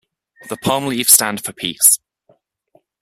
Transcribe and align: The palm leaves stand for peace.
The 0.49 0.57
palm 0.57 0.87
leaves 0.87 1.11
stand 1.13 1.43
for 1.45 1.53
peace. 1.53 1.99